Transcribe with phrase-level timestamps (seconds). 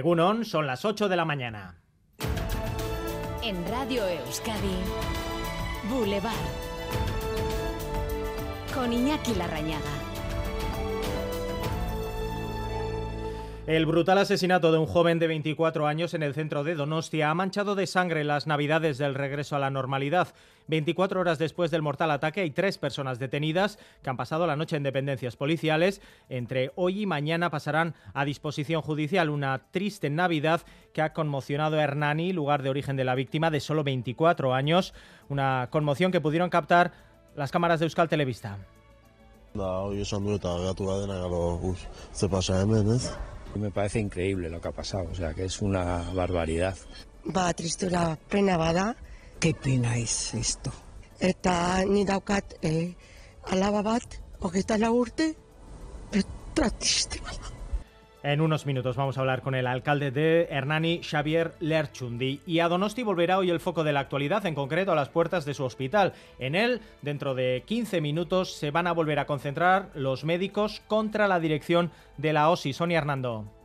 [0.00, 1.74] Egunon, son las 8 de la mañana.
[3.42, 4.78] En Radio Euskadi,
[5.90, 6.32] Boulevard.
[8.74, 10.09] Con Iñaki Larrañaga.
[13.70, 17.34] El brutal asesinato de un joven de 24 años en el centro de Donostia ha
[17.34, 20.26] manchado de sangre las navidades del regreso a la normalidad.
[20.66, 24.74] 24 horas después del mortal ataque hay tres personas detenidas que han pasado la noche
[24.74, 26.02] en dependencias policiales.
[26.28, 30.62] Entre hoy y mañana pasarán a disposición judicial una triste Navidad
[30.92, 34.94] que ha conmocionado a Hernani, lugar de origen de la víctima de solo 24 años.
[35.28, 36.90] Una conmoción que pudieron captar
[37.36, 38.58] las cámaras de Euskal Televista.
[43.54, 46.76] Me parece increíble lo que ha pasado, o sea que es una barbaridad.
[47.24, 48.96] Ba, tristura plena bada.
[49.38, 50.72] Qué pena es esto.
[51.18, 52.94] Eta ni daukat eh,
[53.52, 54.04] alaba bat,
[54.40, 55.34] hogeita lau urte,
[56.12, 57.59] eta triste bada.
[58.22, 62.40] En unos minutos vamos a hablar con el alcalde de Hernani, Xavier Lerchundi.
[62.46, 65.46] Y a Donosti volverá hoy el foco de la actualidad, en concreto a las puertas
[65.46, 66.12] de su hospital.
[66.38, 71.28] En él, dentro de 15 minutos, se van a volver a concentrar los médicos contra
[71.28, 72.74] la dirección de la OSI.
[72.74, 73.59] Sonia Hernando.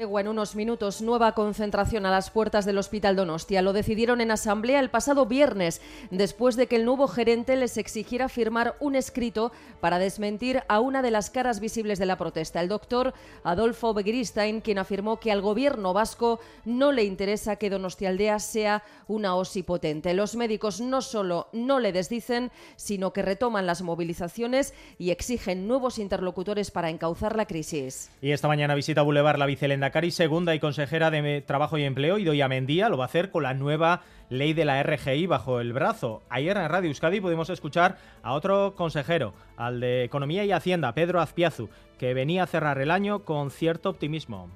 [0.00, 3.60] En unos minutos, nueva concentración a las puertas del Hospital Donostia.
[3.60, 8.30] Lo decidieron en asamblea el pasado viernes, después de que el nuevo gerente les exigiera
[8.30, 12.68] firmar un escrito para desmentir a una de las caras visibles de la protesta, el
[12.68, 13.12] doctor
[13.44, 19.34] Adolfo Begristain, quien afirmó que al gobierno vasco no le interesa que Donostialdea sea una
[19.34, 20.14] OSI potente.
[20.14, 25.98] Los médicos no solo no le desdicen, sino que retoman las movilizaciones y exigen nuevos
[25.98, 28.10] interlocutores para encauzar la crisis.
[28.22, 32.18] Y esta mañana visita Boulevard la vicelenda Cari segunda y consejera de Trabajo y Empleo,
[32.18, 35.72] Idoia Mendía, lo va a hacer con la nueva ley de la RGI bajo el
[35.72, 36.22] brazo.
[36.28, 41.20] Ayer en Radio Euskadi pudimos escuchar a otro consejero, al de Economía y Hacienda, Pedro
[41.20, 41.68] Azpiazu,
[41.98, 44.48] que venía a cerrar el año con cierto optimismo.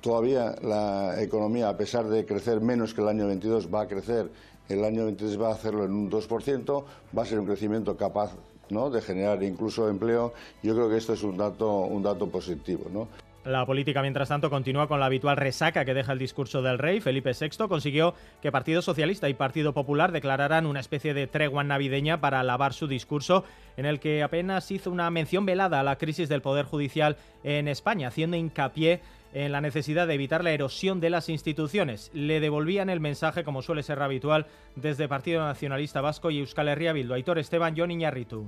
[0.00, 4.30] Todavía la economía, a pesar de crecer menos que el año 22, va a crecer.
[4.68, 6.84] El año 23 va a hacerlo en un 2%,
[7.16, 8.32] va a ser un crecimiento capaz
[8.70, 8.88] ¿no?
[8.88, 10.32] de generar incluso empleo.
[10.62, 12.86] Yo creo que esto es un dato, un dato positivo.
[12.90, 13.08] ¿no?
[13.44, 17.00] La política, mientras tanto, continúa con la habitual resaca que deja el discurso del rey.
[17.00, 22.20] Felipe VI consiguió que Partido Socialista y Partido Popular declararan una especie de tregua navideña
[22.20, 23.44] para alabar su discurso,
[23.78, 27.66] en el que apenas hizo una mención velada a la crisis del Poder Judicial en
[27.66, 29.00] España, haciendo hincapié
[29.32, 32.10] en la necesidad de evitar la erosión de las instituciones.
[32.12, 36.92] Le devolvían el mensaje, como suele ser habitual, desde Partido Nacionalista Vasco y Euskal Herria
[36.92, 37.14] Bildu.
[37.14, 38.46] Aitor Esteban, John Iñarritu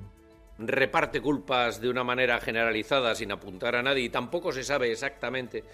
[0.58, 5.64] reparte culpas de una manera generalizada sin apuntar a nadie y tampoco se sabe exactamente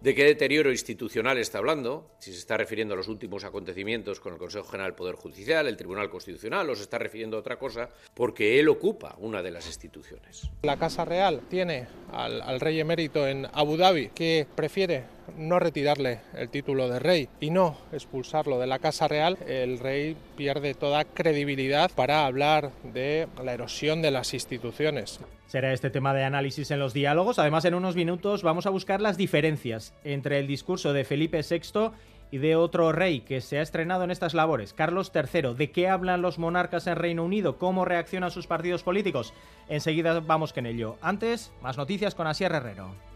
[0.00, 4.32] de qué deterioro institucional está hablando, si se está refiriendo a los últimos acontecimientos con
[4.32, 7.58] el Consejo General del Poder Judicial, el Tribunal Constitucional, o se está refiriendo a otra
[7.58, 10.48] cosa, porque él ocupa una de las instituciones.
[10.62, 15.04] La Casa Real tiene al, rey emérito en Abu Dhabi que prefiere
[15.36, 20.16] no retirarle el título de rey y no expulsarlo de la Casa Real, el rey
[20.36, 25.20] pierde toda credibilidad para hablar de la erosión de las instituciones.
[25.46, 27.38] Será este tema de análisis en los diálogos.
[27.38, 31.90] Además, en unos minutos vamos a buscar las diferencias entre el discurso de Felipe VI
[32.30, 35.54] y de otro rey que se ha estrenado en estas labores, Carlos III.
[35.54, 37.58] ¿De qué hablan los monarcas en Reino Unido?
[37.58, 39.34] ¿Cómo reaccionan sus partidos políticos?
[39.68, 40.96] Enseguida vamos con ello.
[41.00, 43.09] Antes, más noticias con Asier Herrero.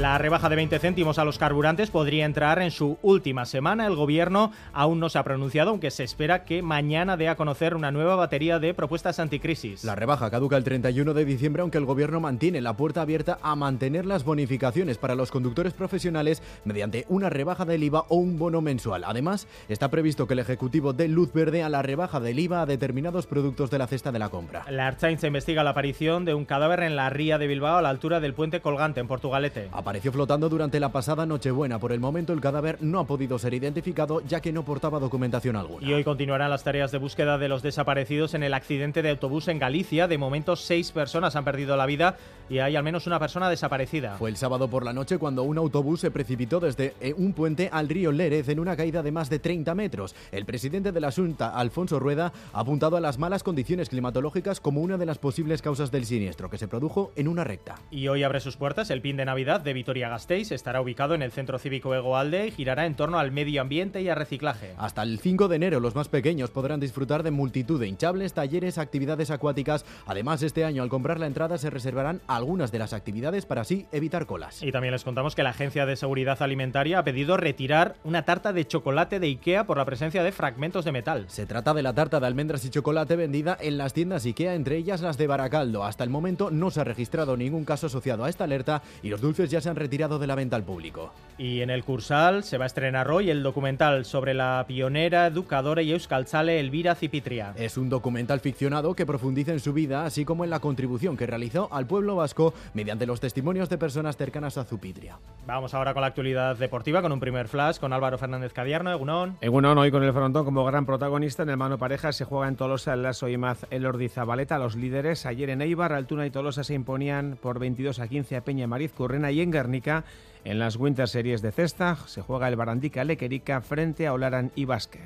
[0.00, 3.86] La rebaja de 20 céntimos a los carburantes podría entrar en su última semana.
[3.86, 7.74] El gobierno aún no se ha pronunciado, aunque se espera que mañana dé a conocer
[7.74, 9.84] una nueva batería de propuestas anticrisis.
[9.84, 13.54] La rebaja caduca el 31 de diciembre, aunque el gobierno mantiene la puerta abierta a
[13.56, 18.62] mantener las bonificaciones para los conductores profesionales mediante una rebaja del IVA o un bono
[18.62, 19.04] mensual.
[19.04, 22.66] Además, está previsto que el Ejecutivo dé luz verde a la rebaja del IVA a
[22.66, 24.64] determinados productos de la cesta de la compra.
[24.70, 27.90] La Archainza investiga la aparición de un cadáver en la ría de Bilbao a la
[27.90, 29.68] altura del puente colgante en Portugalete.
[29.90, 31.80] Apareció flotando durante la pasada Nochebuena.
[31.80, 35.56] Por el momento el cadáver no ha podido ser identificado ya que no portaba documentación
[35.56, 35.84] alguna.
[35.84, 39.48] Y hoy continuarán las tareas de búsqueda de los desaparecidos en el accidente de autobús
[39.48, 40.06] en Galicia.
[40.06, 42.16] De momento seis personas han perdido la vida
[42.48, 44.14] y hay al menos una persona desaparecida.
[44.16, 47.68] Fue el sábado por la noche cuando un autobús se precipitó desde eh, un puente
[47.72, 50.14] al río Lérez en una caída de más de 30 metros.
[50.30, 54.82] El presidente de la Junta, Alfonso Rueda, ha apuntado a las malas condiciones climatológicas como
[54.82, 57.74] una de las posibles causas del siniestro que se produjo en una recta.
[57.90, 61.32] Y hoy abre sus puertas el pin de Navidad de Vitoria-Gasteiz estará ubicado en el
[61.32, 64.74] Centro Cívico Egoalde y girará en torno al medio ambiente y al reciclaje.
[64.76, 68.76] Hasta el 5 de enero los más pequeños podrán disfrutar de multitud de hinchables, talleres,
[68.76, 69.86] actividades acuáticas.
[70.04, 73.86] Además, este año al comprar la entrada se reservarán algunas de las actividades para así
[73.90, 74.62] evitar colas.
[74.62, 78.52] Y también les contamos que la Agencia de Seguridad Alimentaria ha pedido retirar una tarta
[78.52, 81.24] de chocolate de IKEA por la presencia de fragmentos de metal.
[81.28, 84.76] Se trata de la tarta de almendras y chocolate vendida en las tiendas IKEA, entre
[84.76, 85.84] ellas las de Baracaldo.
[85.84, 89.22] Hasta el momento no se ha registrado ningún caso asociado a esta alerta y los
[89.22, 91.12] dulces ya se han retirado de la venta al público.
[91.38, 95.80] Y en el Cursal se va a estrenar hoy el documental sobre la pionera, educadora
[95.80, 97.54] y euskaltzale Elvira Cipitria.
[97.56, 101.26] Es un documental ficcionado que profundiza en su vida, así como en la contribución que
[101.26, 105.18] realizó al pueblo vasco mediante los testimonios de personas cercanas a Zupitria.
[105.46, 109.38] Vamos ahora con la actualidad deportiva, con un primer flash con Álvaro Fernández Cadierno, Egunon.
[109.40, 112.56] Egunon, hoy con el frontón como gran protagonista en el mano pareja se juega en
[112.56, 114.58] Tolosa el Lazo Imaz el Ordizabaleta.
[114.58, 118.44] Los líderes ayer en Eibar, Altuna y Tolosa se imponían por 22 a 15 a
[118.44, 120.04] Peña Mariz Currena y en Guernica
[120.44, 124.64] en las Winter Series de Cesta se juega el Barandica Lequerica frente a Olaran y
[124.64, 125.00] Basque.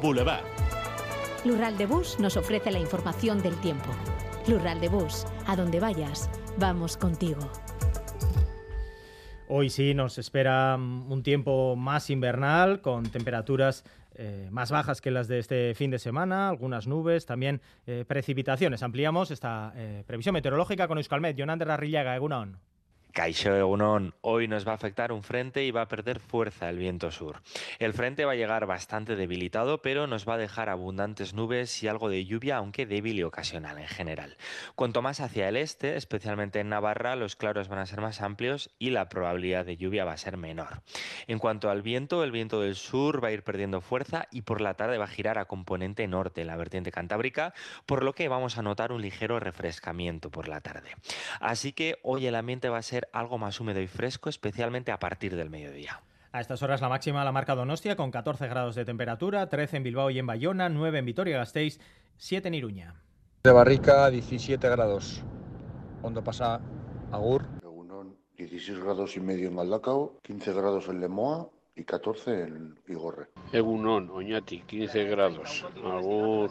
[0.00, 0.44] Boulevard.
[1.44, 3.90] Lural de Bus nos ofrece la información del tiempo.
[4.48, 7.40] Lural de Bus, a donde vayas, vamos contigo.
[9.48, 13.84] Hoy sí nos espera un tiempo más invernal, con temperaturas
[14.14, 18.82] eh, más bajas que las de este fin de semana, algunas nubes, también eh, precipitaciones.
[18.82, 22.58] Ampliamos esta eh, previsión meteorológica con Euskalmet, Jonander Arrillaga, Egunon.
[23.12, 26.78] Caixo Egunon, hoy nos va a afectar un frente y va a perder fuerza el
[26.78, 27.42] viento sur.
[27.78, 31.88] El frente va a llegar bastante debilitado, pero nos va a dejar abundantes nubes y
[31.88, 34.36] algo de lluvia, aunque débil y ocasional en general.
[34.76, 38.70] Cuanto más hacia el este, especialmente en Navarra, los claros van a ser más amplios
[38.78, 40.82] y la probabilidad de lluvia va a ser menor.
[41.26, 44.60] En cuanto al viento, el viento del sur va a ir perdiendo fuerza y por
[44.60, 47.54] la tarde va a girar a componente norte en la vertiente cantábrica,
[47.86, 50.90] por lo que vamos a notar un ligero refrescamiento por la tarde.
[51.40, 54.98] Así que hoy el ambiente va a ser algo más húmedo y fresco, especialmente a
[54.98, 56.02] partir del mediodía.
[56.32, 59.82] A estas horas la máxima la marca Donostia con 14 grados de temperatura, 13 en
[59.82, 61.80] Bilbao y en Bayona, 9 en Vitoria-Gasteiz,
[62.18, 62.94] 7 en Iruña.
[63.42, 65.22] De Barrica 17 grados.
[66.02, 66.60] Ondo pasa
[67.10, 67.60] Agur.
[68.36, 73.28] 16 grados y medio en Galdacao, 15 grados en Lemoa y 14 en Igorre.
[73.52, 75.66] Egunon, Oñati, 15 grados.
[75.84, 76.50] Agur.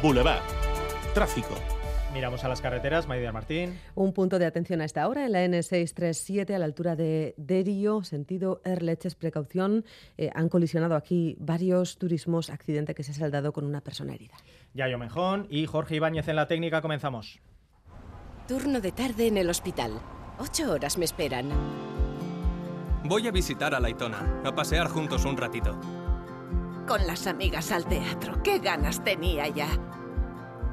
[0.00, 0.57] Boulevard.
[1.18, 1.56] Tráfico.
[2.14, 3.76] Miramos a las carreteras, Maidia Martín.
[3.96, 8.04] Un punto de atención a esta hora en la N637 a la altura de Derio,
[8.04, 9.84] sentido Erleches, precaución.
[10.16, 14.36] Eh, han colisionado aquí varios turismos, accidente que se ha saldado con una persona herida.
[14.74, 17.40] Yayo Menjón y Jorge Ibáñez en la técnica, comenzamos.
[18.46, 19.98] Turno de tarde en el hospital.
[20.38, 21.50] Ocho horas me esperan.
[23.02, 25.76] Voy a visitar a Laitona, a pasear juntos un ratito.
[26.86, 29.66] Con las amigas al teatro, qué ganas tenía ya.